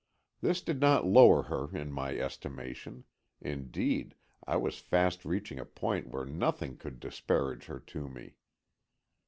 [0.41, 3.03] This did not lower her in my estimation;
[3.39, 4.15] indeed,
[4.47, 8.37] I was fast reaching a point where nothing could disparage her to me.